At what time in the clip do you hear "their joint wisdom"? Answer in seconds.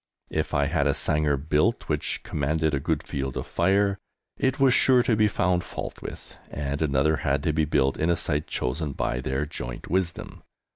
9.21-10.41